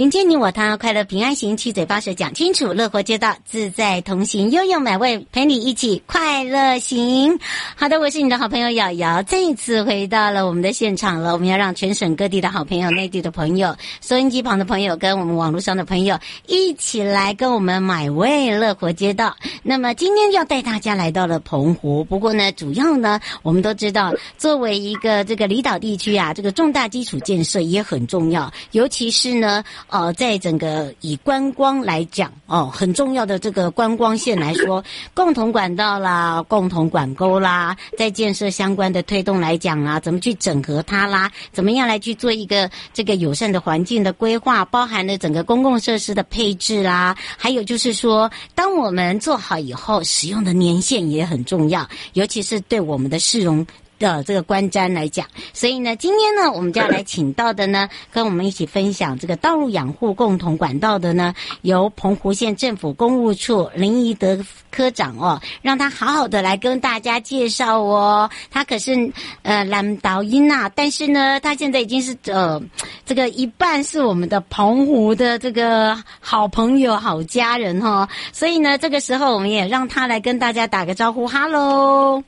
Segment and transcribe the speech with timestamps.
[0.00, 7.38] 迎接你我他，快乐平安行，七嘴八舌讲清楚，乐活街道自在同行，悠悠美味陪你一起快乐行。
[7.76, 11.34] 好的，我是你的好朋友瑶瑶，再一次回到了我们的现场了。
[11.34, 19.36] 我们要让全省各地的好朋友、内地的朋友、收音机旁的朋友跟我们网络上的朋友一起来跟我们买味乐活街道。
[19.62, 29.62] 那么今天要带大家来到了澎湖，不过呢，主要呢，我们都知道，作为一个这个离岛地区啊，这个重大基础建设也很重要，尤其是呢。
[29.90, 34.82] 哦，在整个以观光来讲，哦，很重要的这个观光线来说，
[35.14, 41.30] 共同管道啦，共同管沟啦，在建设相关的推动来讲啊，怎么去整合它啦？
[41.52, 53.66] 怎么样来去做一个这个友善的环境的规划，包含了整个公共设施的配置啦，还有就是说，当我们做好以后，使用的年限也很重要，尤其是对我们的市容。
[54.00, 68.28] 的这个观瞻来讲，所以呢，今天呢，我们就要来请到的呢， 跟我们一起分享这个道路养护共同管道的呢，由澎湖县政府公务处林宜德科长哦，让他好好的来跟大家介绍哦。
[68.50, 69.12] 他可是
[69.42, 72.60] 呃兰岛音呐，但是呢，他现在已经是呃
[73.04, 78.08] 这个一半是我们的澎湖的这个好朋友、好家人哈、哦。
[78.32, 82.24] 所以呢，这个时候我们也让他来跟大家打个招呼，哈喽。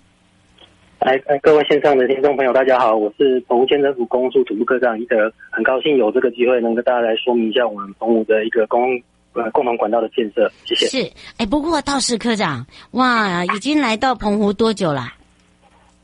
[1.04, 8.96] 来，各位线上的听众朋友，大家好，我是澎湖县政府公务处土木科长宜德，很高兴有这个机会能跟大家来说明一下我们澎湖的一个公
[9.32, 10.86] 呃共同管道的建设，谢谢。
[10.86, 15.12] 是，哎，不过道士科长，哇，已经来到澎湖多久啦？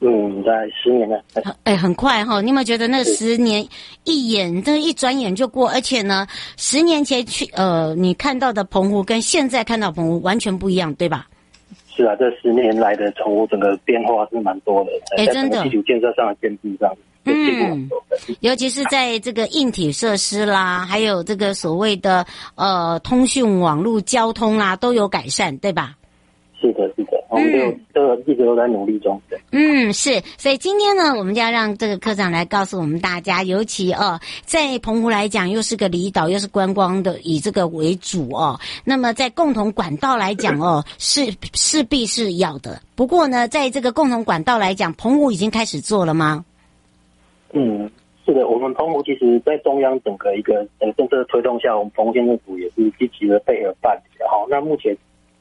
[0.00, 1.22] 嗯，在十年了。
[1.62, 3.64] 哎，很快哈，你有没有觉得那十年
[4.02, 5.68] 一眼，这一转眼就过？
[5.70, 6.26] 而且呢，
[6.56, 11.28] 十年前去呃，你看到的澎湖跟现在看到澎湖完全不一样，对吧？
[11.98, 14.90] 是啊，这十年来的宠物整个变化是蛮多的。
[15.16, 16.94] 哎，真的，基础建设上的建设上，
[17.24, 17.90] 嗯，
[18.38, 25.96] 尤其是在这个硬体设施啦，还有这个所谓的呃通讯网络交通啦，都有改善，对吧？
[26.60, 27.07] 是的，是的。
[27.28, 29.20] 我们就都一直都在努力中。
[29.28, 38.58] 对，嗯，是，所以今天呢，我们就要让这个科长来告诉我们大家，尤其哦，在澎湖来讲，又是个离岛，又是观光的，以这个为主哦。
[38.82, 42.80] 那么在共同管道来讲哦，是势必是要的。
[42.96, 46.42] 不过呢，在这个共同管道来讲，澎湖已经开始做了吗？
[47.52, 47.90] 嗯，
[48.24, 54.26] 是的，我们澎湖其实，在中央整个一个呃政策推动下，我们澎湖县政府也是积极的配合办理的。
[54.30, 54.96] 好，那目前。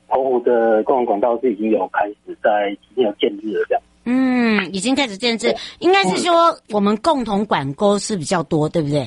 [0.08, 3.84] 澎湖的共同管道是已经有开始在已经有建制了，这样。
[4.06, 9.06] 嗯，已经开始建制，应该是说我们共同管沟是比较多，对不对？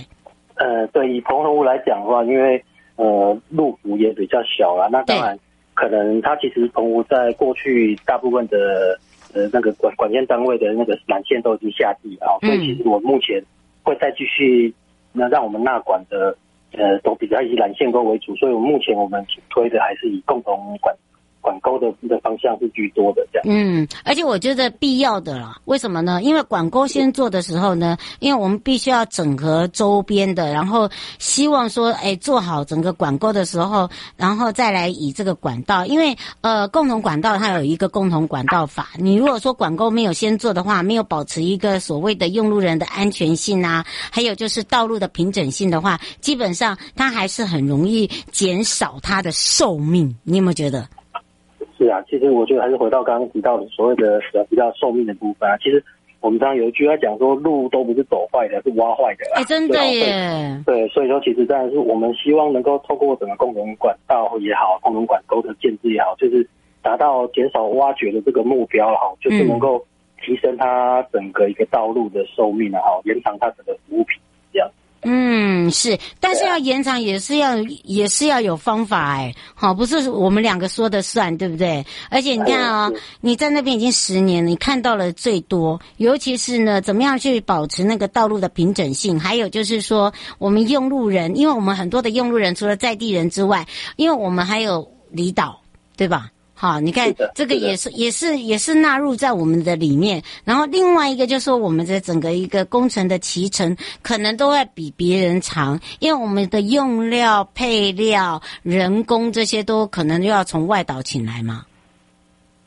[0.57, 2.63] 呃，对，以澎湖来讲的话，因为
[2.97, 5.39] 呃路幅也比较小啦，那当然
[5.73, 8.99] 可能它其实澎湖在过去大部分的
[9.33, 13.43] 呃那个管管线单位的那个缆线都已经下地啊，所以其实我目前
[13.83, 14.75] 会再继续
[15.13, 16.37] 那让我们纳管的。
[16.73, 20.95] 呃，都比较以蓝线多为主，所以目前我们主推的还是以共同管
[21.41, 23.47] 管沟的的方向是居多的这样。
[23.49, 26.21] 嗯，而且我觉得必要的啦，为什么呢？
[26.23, 30.89] 因为管沟先做的时候呢，因为我们必须要整合周边的，然后
[31.19, 50.15] 希望说，哎，做好整个管沟的时候，然后再来以这个管道，因为呃，共同管道它有一个共同管道法，你如果说管沟没有先做的话，没有保持一个所谓的用路人的安全性啊，还有就是道路的平整性的话，基本上它还是很容易减少它的寿命。
[50.23, 50.87] 你有没有觉得？
[51.81, 55.57] 是啊，其实我觉得还是回到刚刚提到的所谓的呃比较寿命的部分啊。
[55.57, 55.83] 其实
[56.21, 59.25] 我们刚刚有一句话讲说，路都不是走坏的，是挖坏的。
[59.35, 60.81] 哎，真的耶对。
[60.81, 66.47] 对，所以说其实当然是我们希望能够透过整个共同管道也好，共同管沟的建制也好，就是
[66.83, 69.83] 达到减少挖掘的这个目标哈，就是能够
[70.23, 74.21] 提升它整个一个道路的寿命啊，哈，延长它整个服务品。
[75.03, 81.85] 嗯，是，但是要延长也是要、啊、也是要有方法哎，好，不是我们两个说的算，对不对？
[82.11, 89.19] 而且你看啊、哦，你在那边已经十年了，你看到了最多，尤其是呢，怎么样去保持那个道路的平整性？
[89.19, 93.67] 还有就是说，我们用路人，因为我们很多的用路人除了在地人之外，
[93.97, 95.63] 因为我们还有离岛，
[95.97, 96.31] 对吧？
[96.61, 100.23] 好，你看这个也是也是也是纳入在我们的里面。
[100.45, 111.65] 然后另外一个就是说，我们的整个一个工程的期程可能都会比别人长，因为我们的用料、配料、人工这些都可能又要从外岛请来嘛。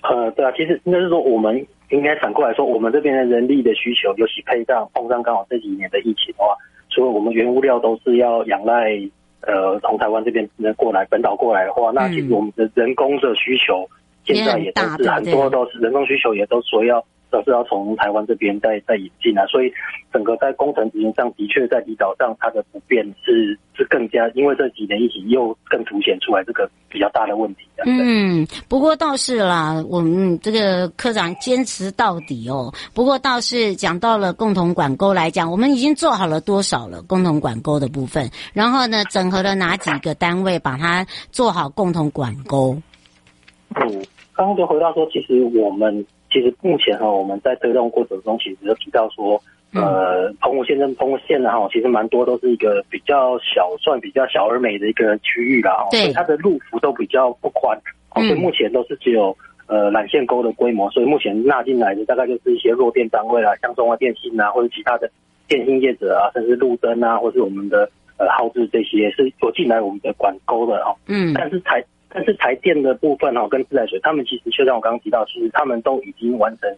[0.01, 1.55] 呃，对啊，其实应该是说，我们
[1.91, 6.57] 应该反过来说，我们这边的人力的需求，尤其配上碰上刚好这几年的疫情的话，
[6.89, 9.07] 所以我们原物料都是要仰赖。
[9.45, 13.87] 呃，从台湾这边能过来本岛过来的话，那其实我们的人工的需求
[14.23, 19.73] 现在也都是很多都是人工需求，也都说要都是要从台湾这边再再引进啊，所以
[20.13, 27.63] 整个在工程执行上的确在离岛上它的不便是是更加，因为这几年疫情又更凸显出来这个比较大的问题。
[27.85, 32.71] 嗯，不过倒是啦，我们这个科长坚持到底哦。
[32.93, 42.77] 不过倒是讲到了共同管沟来讲，我们已经做好了多少了共同管沟的部分，然后呢，整合了哪几个单位把它做好共同管沟？
[43.75, 49.39] 嗯，刚刚就回到说，其实我们其实目前哈，我们在推动过程中，其实就提到说。
[49.75, 57.75] 呃，澎湖县跟澎湖县的哈，其实蛮多都是一个比较小，算比较小而美的一个区域啦哈，所以它的路幅都比较不宽，
[58.13, 59.35] 所以目前都是只有
[59.65, 65.09] 呃缆线沟的规模，所以目前纳进来的大概就是一些弱电单位啦，像中华电信啊，或者其他的
[65.47, 67.89] 电信业者啊，甚至路灯啊，或是我们的
[68.19, 71.83] 呃耗资这些是有进来我们的管沟的哦，嗯，但是台
[72.13, 76.69] 但是台电的部分哈，跟自来水，他们其实就像我刚刚提到，其实他们都已经完成。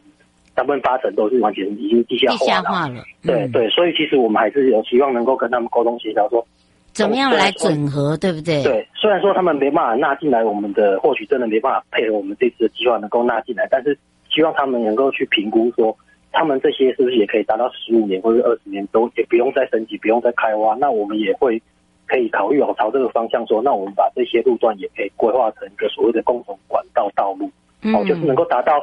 [0.56, 6.48] 大部分八成都是完全已经地下化了，化了嗯、对对，所以其实我们还是有希望能够跟他们沟通协调，说
[6.94, 8.64] 怎么样来整合，对不对？
[8.64, 14.00] 对，虽然说他们没办法纳进来我们的，或许真的没办法配合我们这次的计划能够纳进来，但是
[14.34, 15.94] 希望他们能够去评估说，
[16.32, 21.62] 他们这些是不是也可以达到十五年或者二十年都也不用再升级，不用再开挖，那我们也会
[22.08, 27.50] 可以考虑哦，朝这个方向说，那我们把这些路段也可以规划成一个所谓的共同管道道路，
[27.94, 28.74] 哦，就是能够达到。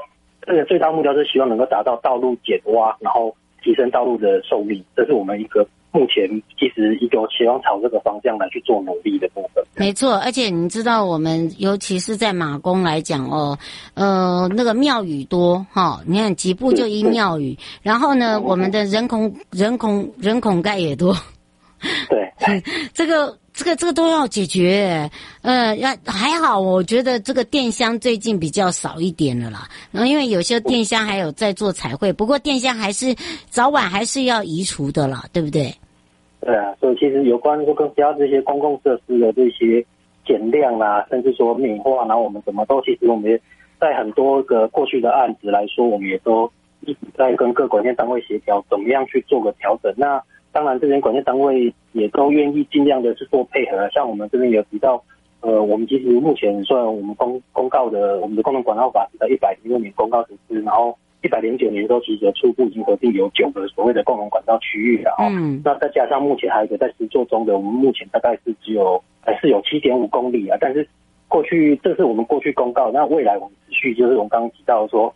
[0.45, 3.33] 这个最大目标是希望能够达到道路减挖，然后
[3.63, 6.29] 提升道路的寿命，这是我们一个目前
[6.59, 9.65] 其实一个希望朝这个方向来去做努力的部分。
[9.77, 13.57] 没错，而且你知道，我们尤其是在马公来讲哦，
[13.95, 21.15] 呃，那个庙宇多哈，你看几步就一庙宇，然后呢，我们的人孔人孔人孔盖也多，
[22.09, 22.63] 对，
[22.95, 23.39] 这个。
[23.55, 25.11] 这个这个都要解决，
[25.43, 29.69] 呃，要还好，我觉得这个电箱最近比较少一点了啦。
[29.91, 33.15] 然后因为有些电箱还有在做彩绘，不过电箱还是
[33.51, 35.71] 早晚还是要移除的啦，对不对？
[36.41, 39.85] 对啊，所以其实有关就跟其他这些公共设施的这些
[40.27, 43.39] 减量啦，甚至说美化，然后我们怎么都其实我们也
[43.79, 46.51] 在很多个过去的案子来说，我们也都
[46.87, 49.93] 一直在跟各管线单位协调，怎么样去做个调整。
[49.95, 53.89] 那当然，这边管线单位也都愿意尽量的去做配合。
[53.89, 55.03] 像我们这边有提到，
[55.41, 65.17] 呃，我们其实目前算我们公公告的，我们的共同管道法是在一百零六年公告实施，然后一百零九年都其实初步已经核定有九个所谓的共同管道区域了。
[65.21, 65.63] 嗯。
[65.65, 70.59] 那再加上目前还有一个在施作中的，我们目前大概是只有还是有七点五公里啊。
[70.61, 70.87] 但是
[71.29, 75.15] 过去这是我们过去公告，那未来我们持续就是我们刚刚提到说，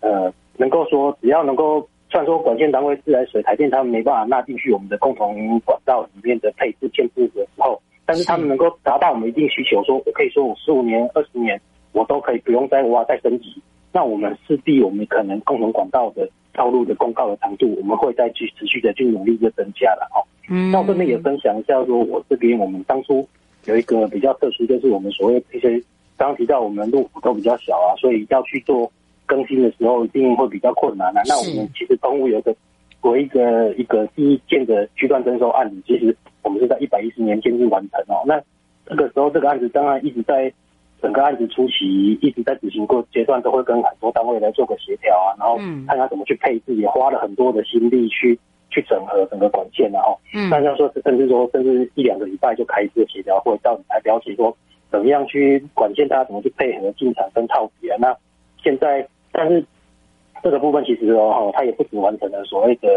[0.00, 1.86] 呃，能够说只要能够。
[2.10, 11.60] 虽然说管线单位自来水台电他们没办法纳进去我们的共同管道里面的配置建置的时候，但是他们能够达到我们一定需求，说我可以说我十五年、二十年
[11.92, 13.60] 我都可以不用再挖再升级，
[13.92, 20.24] 那我们势必我们可能共同管道的道路的公告的长度，我们会再去持续的去努力的增加了哦。
[20.48, 23.28] 嗯，那我这边也分享一下，说我这边我们当初
[23.66, 25.72] 有一个比较特殊，就是我们所谓一些
[26.16, 28.90] 刚刚提到我们路幅都比较小啊，所以要去做。
[29.28, 31.22] 更新的时候一定会比较困难啊。
[31.28, 32.52] 那我们其实澎湖有个
[33.04, 38.24] 有一个一个第一件的区段征收案子，其实我们是在一百一十年建置完成哦。
[38.26, 38.42] 那
[38.86, 40.52] 这个时候这个案子当然一直在
[41.00, 45.56] 整个案子初期一直在执行过阶段，都会跟很多单位来做个协调啊，然后
[45.86, 48.36] 看他怎么去配置，也花了很多的心力去
[48.70, 54.54] 去整合整个管线然后，嗯，但是要说甚至说甚至一两个礼拜就开一次协调会，到底才了解说
[54.90, 57.94] 怎么样去管线，大家怎么去配合进场跟套别。
[57.98, 58.16] 那
[58.60, 59.64] 现在，但是
[60.42, 62.88] 这个部分其实哦，它也不止完成了所谓的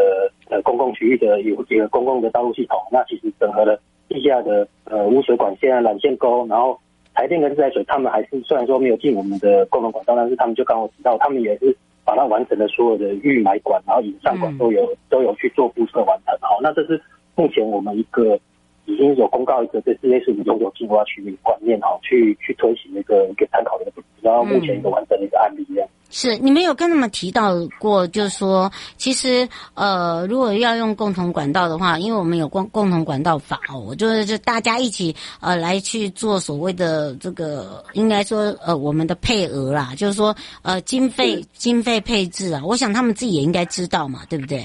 [0.48, 6.78] 呃公共区域的有一个公共的道路系统，那其实整合了地下的呃污水管线啊、缆线沟，然后
[7.14, 16.36] 台电跟自来水，他们还是虽然说没有进我们的共同管道，但是他们就刚好提到，他们也是把它完成了所有的预埋管，然后引上管都有、嗯、都有去做布设完成。
[16.40, 17.00] 好，那这是
[17.34, 18.38] 目前我们一个。
[18.86, 25.88] 已经有公告一个，这是类似于永久净化区的观念哈，去去推行一个一个参考的一个，然后目前一个完整的一个案例这样。
[26.14, 44.62] 是，你们有跟他们提到过，就是说，其实呃，如果要用共同管道的话，因为我们有共共同管道法哦，我就是就大家一起呃来去做所谓的这个，应该说呃我们的配额啦，就是说呃经费经费配置啊，我想他们自己也应该知道嘛，对不对？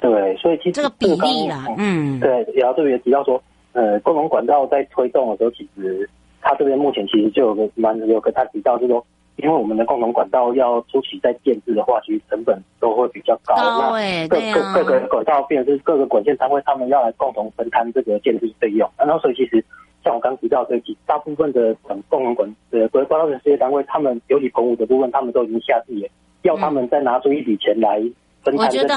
[0.00, 3.42] 对，所以其实这个比例啦，嗯，对，然后这边也提到说。
[3.78, 9.06] 呃，共同管道在推动的时候，其实他这边目前其实就有个蛮有跟他提到，就是说，
[9.36, 13.54] 因为我们的共同管道要初期在建制的话，其实成本都会比较高。
[13.54, 18.90] 高哎，各各、啊、各个管道，变成是各个管线单位，他们要来共同分摊这个建设费用。
[18.98, 19.64] 然后，所以其实
[20.02, 21.72] 像我刚提到的，大部分的
[22.08, 26.08] 共同管呃管道的事业单位，他们尤其澎湖的部分，他们都已经下地了，
[26.42, 28.02] 要他们再拿出一笔钱来
[28.42, 28.96] 分摊这个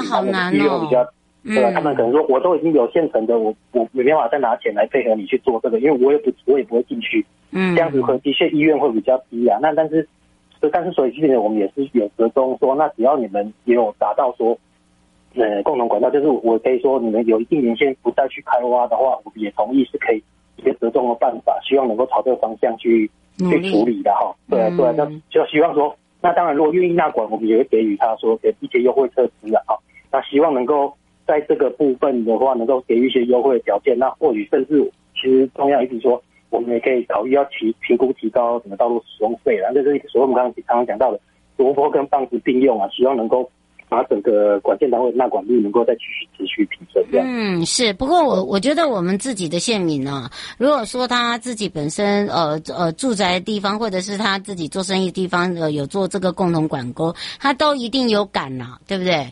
[0.50, 1.06] 费用比较。
[1.44, 1.72] 对吧？
[1.72, 7.26] 他们可能说，我都已经有现成的，我我没办法再拿钱来配合你去做这个，因为我也不我也不会进去。
[7.50, 9.58] 嗯，这样子可能的确医院会比较低啊。
[9.60, 10.08] 那但是，
[10.70, 14.56] 但是所以基本上我们也是有折中说，那只要你们也有达到说，
[15.34, 20.22] 呃，共同管道，就是我可以说你们有一定年限不再去开挖的话，我们也同意是可以
[20.56, 24.32] 一个折中的办法，希望能够朝这个方向去去处理的哈。
[24.48, 29.76] 对对，那就希望说，那当然如果愿意纳管，我们也会给予他说给一些优惠措施的哈。
[30.12, 30.94] 那希望能够。
[31.32, 41.18] 在这个部分的话，能够给予一些优惠的条件，那或许甚至其实中央一直说，我们也可以考虑要提评估提高什么道路使用费，然后这是所谓我们刚刚常常讲到的
[41.56, 43.50] 萝卜跟棒子并用啊，希望能够
[43.88, 47.02] 把整个管线单位纳管率能够再继续持续提升。
[47.10, 47.94] 这样嗯，是。
[47.94, 59.26] 不过我我觉得我们自己的县民呢，如果说他自己本身呃呃住宅地方，或者是他自己做生意地方呃有做这个共同管沟，他都一定有感呐，对不对？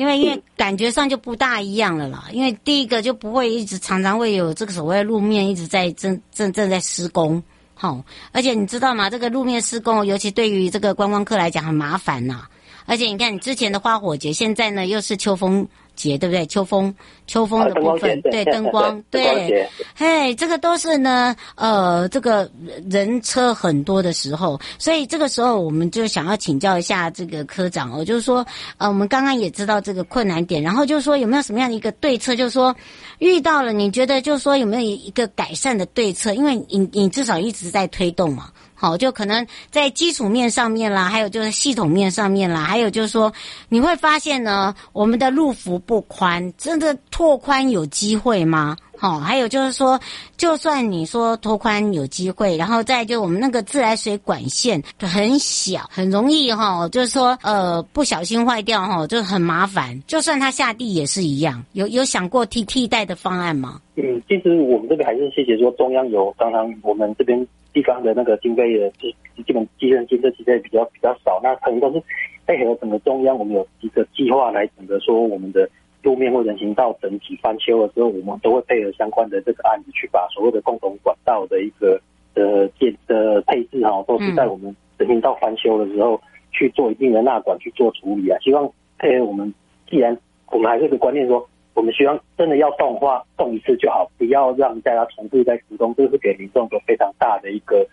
[0.00, 7.42] 因为因为感觉上就不大一样了啦，因为第一个就不会一直常常会有这个所谓路面一直在正正正在施工，
[7.74, 8.02] 好，
[8.32, 9.10] 而且你知道吗？
[9.10, 12.46] 这个路面施工，尤其对于这个观光客来讲很麻烦呐，
[12.86, 15.68] 而且你看你之前的花火节，现在呢又是秋风。
[16.00, 16.46] 节对不对？
[16.46, 16.94] 秋风，
[17.26, 22.50] 秋风的部分，对灯光，对，嘿，这个都是呢，呃，这个
[22.90, 28.44] 人车很多的时候，所以这个时候我们就想要请教一下这个科长哦，就是说，
[28.78, 32.34] 呃，我们刚刚也知道这个困难点，然后就是说有没有什么样的一个对策？
[32.34, 32.74] 就是说
[33.18, 36.32] 遇到了，你觉得就是说有没有一个改善的对策？
[36.32, 38.50] 因为你你至少一直在推动嘛。
[38.80, 43.30] 好，就可能在基础面上面啦，还有就是系统面上面啦，还有就是说，
[43.68, 48.74] 你会发现呢，我们的路幅不宽，真的拓宽有机会吗？
[48.96, 50.00] 好，还有就是说，
[50.38, 60.02] 就算你说拓宽有机会，然后再就我们那个自来水管线很小，很容易哈，就是说呃不小心坏掉哈，就很麻烦。
[60.06, 63.78] 就算它下地也是一样，有有想过替替代的方案吗？
[63.96, 67.46] 嗯，其实我们这边还是谢谢说中央有，刚刚我们这边。
[67.72, 72.02] 地方的那个经费的基基本基本建设经费比较比较少，那可能都是
[72.46, 75.68] 配合整个中央，我们有一个计划来整个说我们的
[76.02, 82.00] 路面或人行道整体翻修的时候，我们都会配合相关的这个案子去把所有的共同管道的一个
[82.34, 86.20] 呃建的配置哈，都是在我们人行道翻修的时候
[86.52, 88.38] 去做一定的纳管去做处理啊。
[88.40, 89.52] 希望配合我们，
[89.88, 90.16] 既然
[90.50, 91.46] 我们还是个观念说。
[91.80, 97.88] 我们希望真的要动的话，动一次就好，不要让大家重复在施工，这是给民众一个非常大的一个。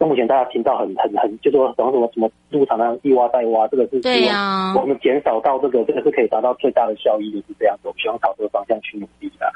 [0.00, 4.72] 目前大家听到很很很，就说什么什么什么路常常一挖再挖，这个是对呀。
[4.74, 7.88] 我们减少到这个，这个是可以达到最大的效益，就是这样子。
[7.88, 9.46] 我们希望朝这个方向去努力的。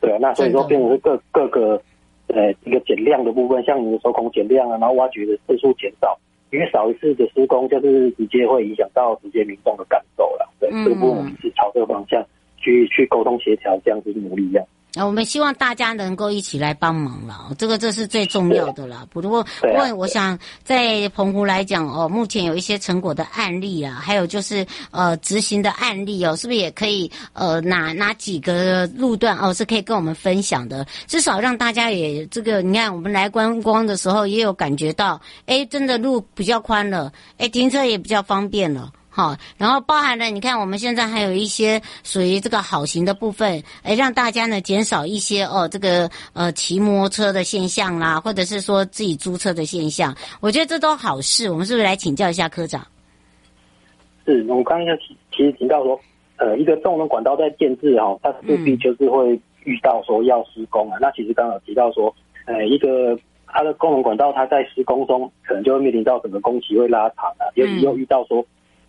[0.00, 1.82] 对啊，那所以说变成是各各个
[2.28, 6.16] 呃一个减量的部分，像你的手孔减量啊，然后挖掘的次数减少，
[6.52, 10.48] 因为少一次的施工，就是直接会影响到直接民众的感受了。
[10.60, 12.24] 对，这个部分我们是朝这个方向。
[12.66, 14.66] 去去沟通协调，这样子努力这样。
[14.96, 19.06] 啊，我们希望大家能够一起来帮忙了，这个这是最重要的了。
[19.10, 30.86] 不过，不过我想在澎湖来讲哦，目前有一些成果的案例啊，还有就是呃执行的案例哦，是不是也可以呃哪哪几个路段哦是可以跟我们分享的？
[31.06, 38.90] 至少让大家也这个，你看我们来观光的时候也有感觉到，哎，真的路比较宽了，哎，停车也比较方便了。
[39.16, 51.48] 好，然后包含了你看我们现在还有一些属于这个好行的部分，哎，让大家呢减少一些哦这个呃骑摩托车的现象啦，或者是说自己租车的现象，我觉得这都好事。
[51.48, 52.86] 我们是不是来请教一下科长？
[54.26, 55.98] 是，我刚刚其其实提到说，
[56.36, 60.98] 呃，一个动能管道在建制哈，它势必就是会遇到说要施工啊。
[60.98, 63.18] 嗯、那其实刚刚有提到说，呃，一个。
[63.48, 68.44] 它的功能管道，它在施工中可能就会面临到整个工期会拉长啊，尤其又遇到说，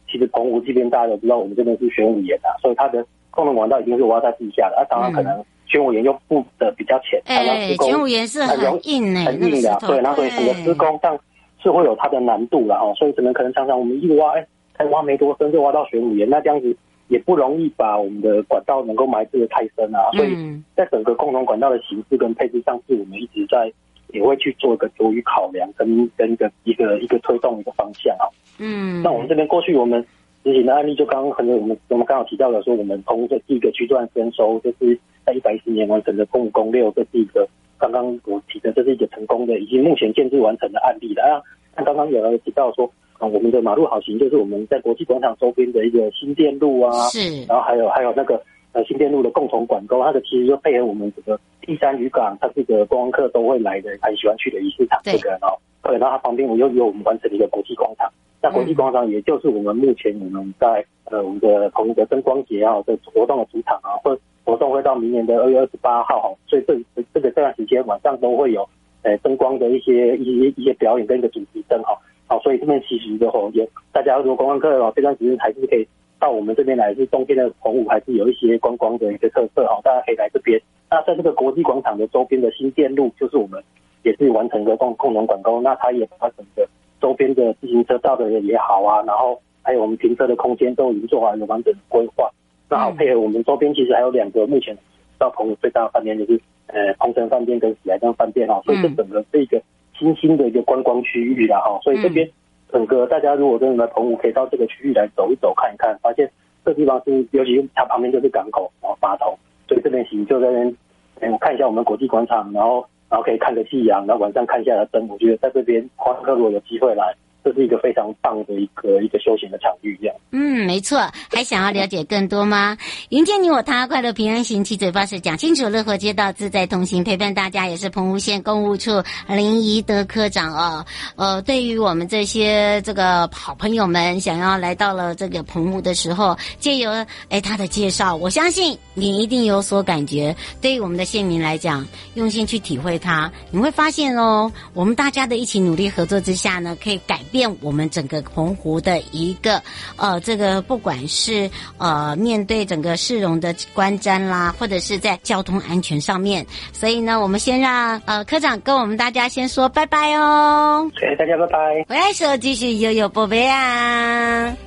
[0.09, 11.19] 其实澎湖这边大家都知道，我们这边是玄武岩啊，所以它的功能管道一定是挖在地下的，啊，当然可能玄武岩又布的比较浅，哎、嗯，玄武岩是很硬诶，很硬的，啊，对，那所以整个施工上
[11.61, 14.47] 是会有它的难度了哦，所以可能可能常常我们一挖，哎，
[14.77, 16.75] 才挖没多深就挖到玄武岩，那这样子
[17.09, 20.35] 也不容易把我们的管道能够埋置的太深啊，所以
[20.75, 23.71] 在整个共同管道的形式跟配置上，是我们一直在。
[24.09, 28.25] 也会去做一个多余考量跟跟一个一个一个推动一个方向啊。
[28.59, 30.03] 嗯，那我们这边过去我们
[30.43, 37.47] 执行的案例，就刚刚可能我们我们刚好提到了说，我们从这第一个区段征收，就是在一百一十年完成的澎湖公六，这是一个
[37.77, 41.43] 刚刚我提的，这是一个成功的，已经目前建置完成的案例了啊。
[41.75, 48.41] 那刚刚有人提到说，啊，我们的马路好行，就是我们在国际广场周边的一个新店路啊，是，然后还有还有那个。
[48.77, 58.07] 呃，新店路的共同管沟，它的其实就配合我们整个第三渔港，它这个观光客都会来的，很喜欢去的鱼市场这个，哦对，然后它旁边我又有我们完成的一个国际广场，
[58.39, 64.15] 那国际广场也就是我们目前我们在呃我们的同一个灯光节啊的活动的主场啊，或
[64.45, 66.77] 活动会到明年的二月二十八号哈，所以这
[67.15, 68.69] 这个这段时间晚上都会有
[69.01, 75.87] 呃灯光的一些一些一些表演跟一个主题灯哈，好，所以这边其实的话也大家如果观光客哦这段时间还是可以。
[76.19, 80.59] 到我们这边来是冬天的澎湖，还是有一些观光的一个特色哈，大家可以来这边。
[80.89, 83.61] 那在这个国际广场的周边的新店路，就是我们
[84.03, 86.67] 也是完成一个共共同管工，那它也把整个
[86.99, 92.29] 周边的自行车道的也好啊，然后还有我们停车的空间都已经做好了完整的规划。
[92.69, 94.75] 那好配合我们周边，其实还有两个目前
[95.19, 99.61] 到澎湖最大的饭店，就是呃鹏城饭店跟喜来登饭店哈，所以这整个是一个
[99.97, 102.27] 新兴的一个观光区域了哈，所以这边。
[102.71, 106.29] 整个大家如果真的来澎湖，可以到这个区域来走一走、看一看，发现
[106.65, 110.77] 这地方是，尤其它旁边就是港口，然后码头，所以这边行就在那边，
[111.21, 117.15] 嗯，看一下我们国际广场，然后然后可以看个夕阳，然后晚上看一下灯，我觉得在这边观光客如果有机会来。
[117.47, 120.15] 这是一个非常棒的一个一个休闲的场域，这样。
[120.31, 120.99] 嗯，没错。
[121.31, 122.77] 还想要了解更多吗？
[123.09, 130.85] 迎接你我他，快乐平安行，七嘴八舌讲清楚，乐活街道自在同行，陪伴大家也是澎湖县公务处林宜德科长哦。
[131.15, 136.91] 呃，对于我们这些这个好朋友们，想要来到了这个澎湖的时候，借由
[137.29, 140.35] 哎他的介绍，我相信你一定有所感觉。
[140.61, 147.36] 对于我们的县民来讲，用心去体会它，你会发现哦，我们大家的一起努力合作之下呢，可以改变。
[147.37, 149.61] 变我们整个澎湖的一个
[149.95, 151.47] 呃，这个不管是
[151.77, 160.89] 呃面对整个市容的观瞻啦，或者是在交通安全上面，所以呢，我们先让呃科长跟我们大家先说拜拜哦。
[160.99, 161.85] 谢谢大家，拜拜。
[161.87, 164.66] 回来时候继续悠悠宝贝啊。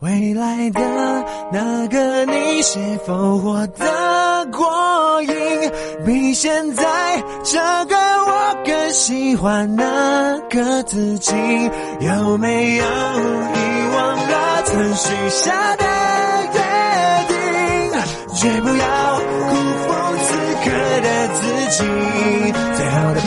[0.00, 0.80] 未来的
[1.52, 5.34] 那个你是否活得过瘾？
[6.06, 6.84] 比现在
[7.42, 11.34] 这个我更喜欢那个自己？
[11.98, 13.58] 有没有遗
[13.96, 15.84] 忘了曾许下的
[16.54, 16.60] 约
[17.26, 17.36] 定？
[18.36, 19.18] 绝不要
[19.50, 19.88] 辜负
[20.22, 20.28] 此
[20.62, 20.70] 刻
[21.02, 21.82] 的自己。
[22.76, 23.20] 最后的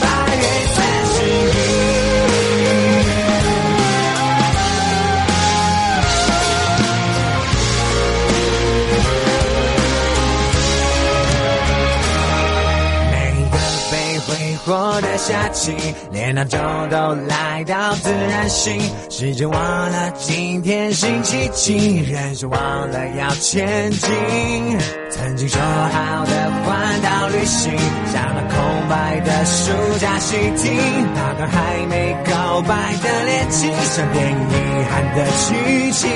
[15.22, 15.72] 过的夏季，
[16.10, 16.58] 连那种
[16.90, 18.80] 都来到自然醒。
[19.08, 22.34] 时间忘了今天星期几，人。
[22.34, 24.10] 生忘了要前进。
[25.10, 27.70] 曾经说好的环岛旅行，
[28.12, 30.70] 像那空白的暑假习题，
[31.14, 36.10] 那段还没告白的恋情，像电影遗憾的剧情。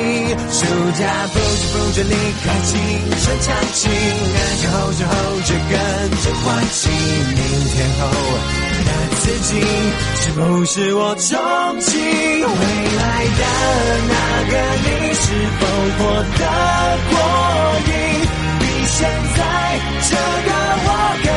[0.50, 0.66] 暑
[0.98, 2.74] 假不知不觉离开青
[3.22, 4.36] 春场景，人。
[4.56, 5.12] 生后知后
[5.44, 8.65] 觉跟着换季，明天后。
[8.84, 9.50] 那自己
[10.16, 11.30] 是不是我憧
[11.80, 11.94] 憬？
[11.96, 12.46] 未
[12.96, 13.02] 来
[13.38, 13.42] 的
[14.08, 14.14] 那
[14.50, 15.24] 个你是
[15.58, 15.60] 否
[15.98, 16.00] 活
[16.38, 16.42] 得
[17.10, 17.12] 过
[17.86, 17.90] 瘾？
[18.58, 18.98] 比现
[19.36, 19.38] 在
[20.08, 20.10] 这
[20.46, 20.50] 个
[20.84, 20.88] 我
[21.24, 21.28] 更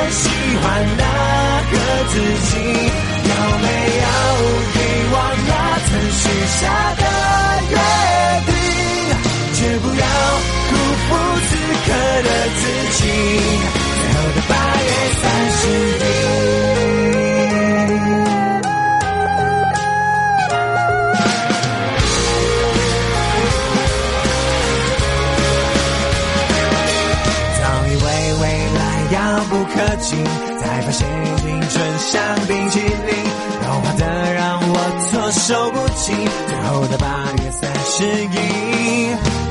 [36.16, 37.08] 最后的八
[37.44, 38.36] 月三十一，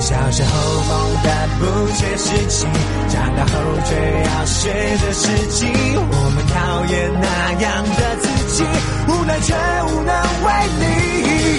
[0.00, 0.50] 小时候
[0.88, 1.26] 梦的
[1.58, 2.66] 不切实际，
[3.08, 3.52] 长大后
[3.84, 3.90] 却
[4.24, 5.66] 要学着实际。
[5.66, 7.26] 我们讨厌那
[7.62, 8.24] 样的自
[8.56, 8.64] 己，
[9.08, 10.12] 无奈却无能
[10.44, 10.46] 为
[10.80, 10.82] 力。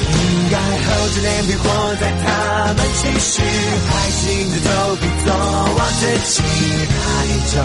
[0.10, 1.64] 应该厚着脸皮活
[2.02, 2.28] 在他
[2.74, 3.42] 们期许，
[3.88, 5.28] 还是硬着头皮做
[5.76, 6.42] 我自己，
[6.90, 7.58] 哪一种？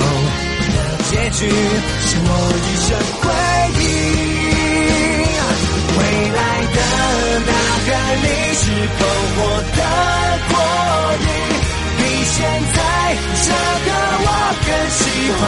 [1.11, 2.89] 结局是我一生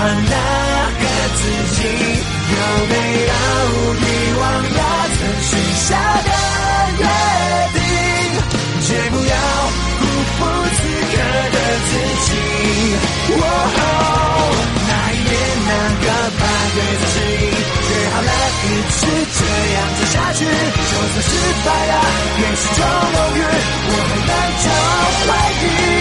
[0.09, 0.35] 那
[1.01, 1.05] 个
[1.37, 1.41] 自
[1.75, 1.79] 己。
[2.49, 2.55] 有
[2.89, 2.95] 没
[3.27, 3.33] 有
[3.95, 4.05] 遗
[4.39, 4.81] 忘了
[5.17, 5.51] 曾许
[5.89, 5.89] 下
[6.23, 6.31] 的
[6.99, 7.03] 约
[7.75, 7.79] 定？
[8.87, 9.35] 绝不要
[9.99, 10.03] 辜
[10.37, 10.41] 负
[10.77, 10.79] 此
[11.11, 11.15] 刻
[11.53, 11.91] 的自
[12.25, 12.29] 己。
[13.33, 13.43] 哦
[15.69, 16.07] 那个
[16.39, 16.43] 八
[16.77, 18.31] 月的十一，约好了
[18.63, 18.97] 一直
[19.35, 19.41] 这
[19.75, 21.29] 样走下去，就算失
[21.65, 21.93] 败了，
[22.39, 22.79] 也是种
[23.13, 23.39] 荣誉，
[23.89, 24.31] 我还能
[24.63, 24.67] 找
[25.27, 25.29] 回
[25.63, 25.96] 忆。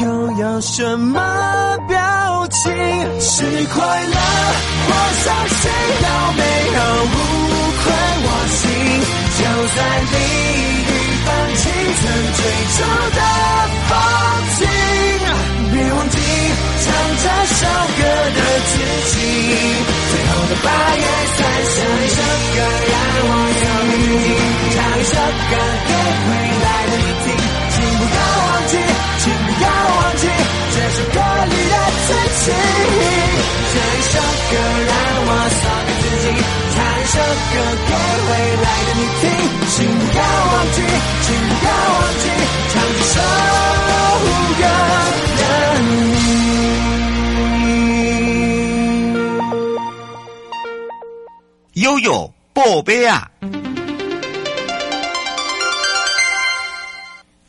[0.00, 1.18] 又有什么
[1.88, 1.96] 表
[2.48, 2.70] 情？
[3.20, 4.16] 是快乐
[4.86, 4.90] 或
[5.24, 6.42] 伤心，有没
[6.74, 7.14] 有无
[7.78, 7.84] 愧
[8.24, 8.62] 我心？
[9.38, 9.40] 就
[9.74, 9.76] 算
[10.12, 10.16] 你。
[11.58, 12.02] 青春
[12.38, 12.40] 最
[12.74, 12.78] 初
[13.16, 13.20] 的
[13.88, 13.90] 风
[14.58, 14.60] 景，
[15.72, 16.16] 别忘记
[16.84, 16.86] 唱
[17.18, 17.60] 这首
[17.98, 18.00] 歌
[18.36, 18.72] 的自
[19.10, 19.12] 己。
[20.10, 21.04] 最后的八月
[21.36, 22.18] 三十一，唱一首
[22.54, 22.56] 歌
[22.88, 22.94] 让
[23.26, 24.26] 我有个自己，
[24.74, 25.12] 唱一首
[25.50, 25.52] 歌
[25.88, 25.90] 给
[26.28, 26.30] 未
[26.62, 27.26] 来的你听。
[27.74, 28.16] 请不要
[32.48, 32.98] 自己。
[33.70, 34.14] 这一首
[34.50, 34.52] 歌
[34.88, 34.92] 让
[35.26, 36.26] 我送给自己，
[36.74, 37.16] 唱一首
[37.52, 37.54] 歌
[37.86, 37.90] 给
[38.28, 38.30] 未
[38.62, 39.22] 来的你听。
[39.68, 40.76] 请不要忘记，
[41.22, 42.24] 请不要忘记，
[42.72, 43.16] 唱这首
[44.58, 44.62] 歌
[45.38, 45.44] 的
[45.80, 45.86] 你。
[51.74, 53.30] 悠悠，宝贝啊！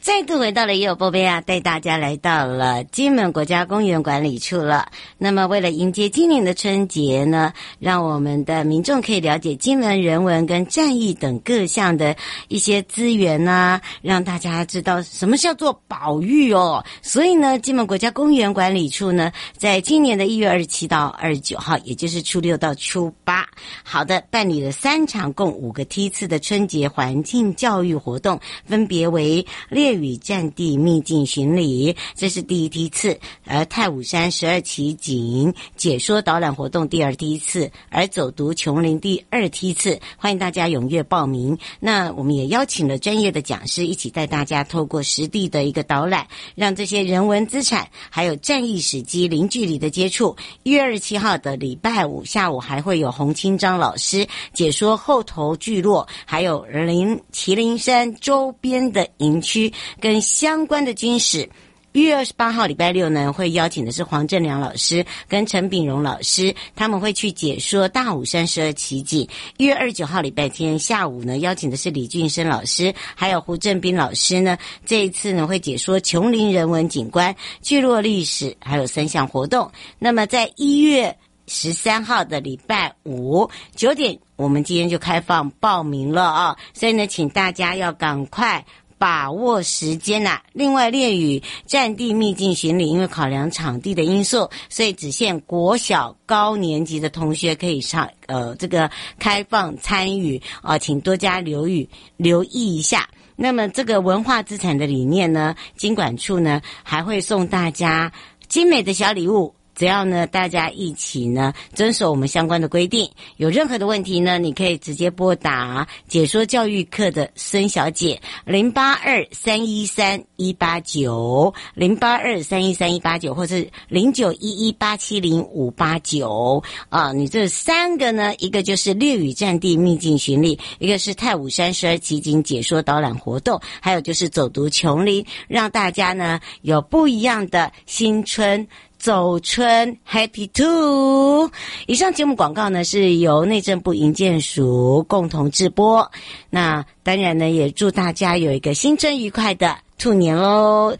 [0.09, 4.91] 再度回到了也有波贝啊，带大家来到了金门国家公园管理处了。
[5.19, 12.15] 那么，为了迎接今年的春节呢，让我们的民众可以了解金门人文跟战役等各项的
[12.47, 16.83] 一些资源啊，让大家知道什么叫做保育哦。
[17.03, 23.47] 所以呢，金门国家公园管理处呢，在今年的一月二十七到二十九号，也就是初六到初八，
[23.83, 39.99] 好的，办理了三场共五个梯次的春节环境教育活动，分别为列与战地秘境巡礼，这是第一梯次；而太武山十二奇景解说导览活动第二梯次，而走读琼林第二梯次。
[40.17, 41.57] 欢迎大家踊跃报名。
[41.79, 50.35] 那我们也邀请了专业的讲师一起带大家透过实地的一个导览，让这些人文资产还有战役史迹零距离的接触。
[50.63, 59.71] 一月二十七号的礼拜五下午还会有洪清章老师解说后头聚落，还有林麒麟山周边的营区。
[59.99, 61.49] 跟相关的军史，
[61.91, 69.27] 一月二十八号礼拜六呢，会邀请的是黄正良老师跟陈炳荣老师，他们会去解说大武山十二奇景。
[69.57, 79.71] 一月二十九号礼拜天下午呢，邀请的是李俊生老师，还有胡正斌老师呢，这一次呢会解说琼林人文景观、聚落历史，还有三项活动。
[79.97, 88.63] 那么在一月十三号的礼拜五九点，我们今天就开放报名了啊，所以呢，请大家要赶快。
[88.99, 98.07] 把握时间呐、另外，列屿战地秘境巡礼，因为考量场地的因素，所以只限国小高年级的同学可以上。
[98.27, 103.09] 呃，这个开放参与啊，请多加留意留意一下。
[103.35, 108.11] 那么，这个文化资产的理念呢，经管处呢还会送大家
[108.49, 109.55] 精美的小礼物。
[109.79, 127.13] 只要呢，大家一起呢遵守我们相关的规定，有任何的问题呢，你可以直接拨打解说教育课的孙小姐零八二三一三一八九零八二三一三一八九，或是零九一一八七零五八九啊。
[127.13, 138.67] 你这三个呢，一个就是列屿战地秘境巡礼，一个是太武山十二奇景解说导览活动，还有就是走读琼林，让大家呢有不一样的新春。
[138.99, 141.49] 走春 Happy t o。
[141.87, 146.11] 以上节目广告呢是由内政部营建署共同制播。
[146.49, 150.95] 那当然呢，也祝大家有一个新春愉快的兔年喽！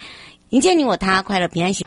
[0.49, 1.85] 迎接你我他，快乐平安喜。